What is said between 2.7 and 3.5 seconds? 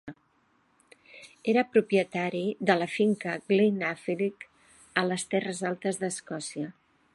de la finca